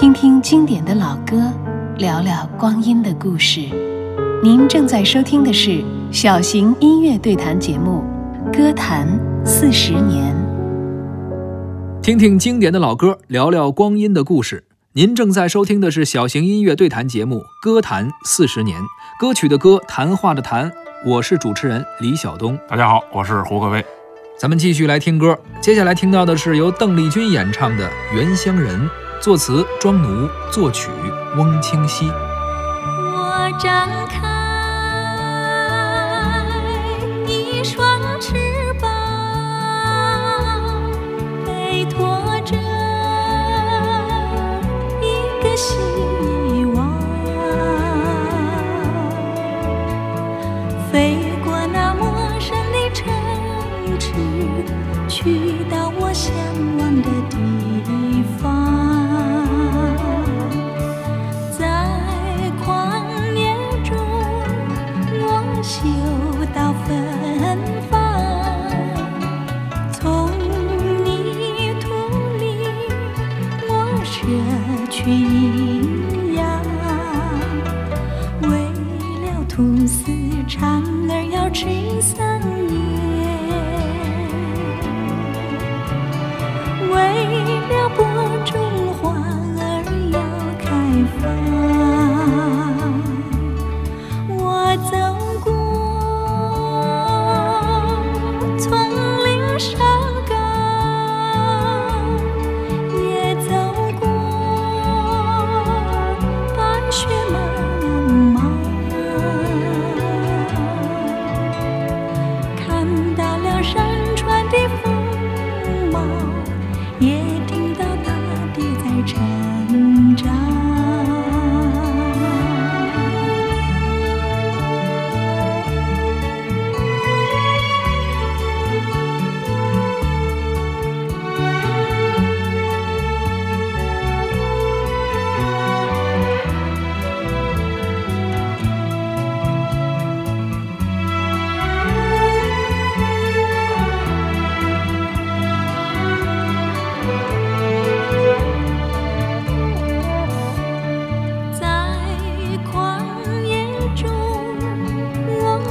[0.00, 1.52] 听听经典的老歌，
[1.96, 3.62] 聊聊光阴的故事。
[4.44, 5.82] 您正在收听的是
[6.12, 8.04] 小型音乐对谈节目
[8.56, 9.08] 《歌坛
[9.44, 10.32] 四十年》。
[12.00, 14.62] 听听经典的老歌，聊聊光阴的故事。
[14.92, 18.80] 您正在收听的是小型音乐对谈节目《歌坛四十年》，
[19.18, 20.70] 歌曲的歌，谈话的谈。
[21.04, 22.56] 我是主持人李晓东。
[22.68, 23.84] 大家好，我是胡可飞。
[24.38, 28.80] 咱们继续来听歌，接下来听到的是由邓丽君演唱的《原乡人》，
[29.20, 30.90] 作词庄奴，作曲
[31.36, 32.08] 翁清溪。
[32.08, 34.28] 我张开
[37.26, 37.84] 一双
[38.20, 38.88] 翅膀，
[41.44, 42.56] 背驮着
[45.02, 45.74] 一个希
[46.74, 46.88] 望，
[50.92, 52.06] 飞过那陌
[52.38, 53.04] 生的城
[53.98, 54.12] 市，
[55.08, 56.32] 去到我向
[56.78, 57.08] 往的
[65.68, 65.84] 嗅
[66.54, 66.88] 到芬
[67.90, 67.94] 芳；
[69.92, 70.30] 从
[71.04, 71.06] 泥
[71.78, 71.90] 土
[72.38, 72.42] 里，
[73.68, 73.70] 我
[74.02, 74.16] 摄
[74.90, 76.40] 取营养。
[78.48, 78.48] 为
[79.26, 80.10] 了吐丝
[80.48, 81.66] 蝉儿要吃
[82.00, 82.16] 桑
[82.70, 82.74] 叶，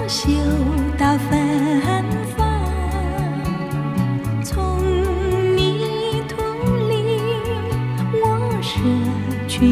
[0.07, 0.29] 嗅
[0.97, 2.01] 到芬
[2.37, 2.47] 芳；
[4.41, 4.79] 从
[5.57, 6.41] 泥土
[6.87, 6.95] 里，
[8.13, 8.23] 我
[8.61, 8.79] 摄
[9.49, 9.65] 取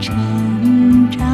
[0.00, 1.26] 成长。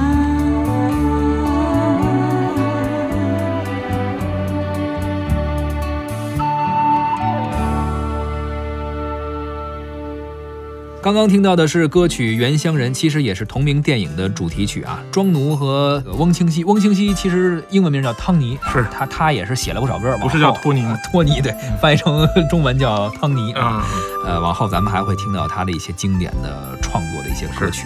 [11.04, 15.02] 刚刚听到的是歌曲《原乡人》，其实也是同名电影的主题曲啊。
[15.10, 20.96] 庄奴和翁清溪，翁清溪其实英文名叫汤尼，是他他也是写了不少歌，不是叫托尼吗？
[21.10, 23.52] 托尼对，翻译成中文叫汤尼。
[23.54, 23.84] 啊，
[24.24, 27.80] 呃，往后咱们还会听到他的一些经典的创作的一些歌曲。